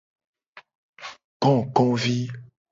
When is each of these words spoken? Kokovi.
Kokovi. 1.43 2.19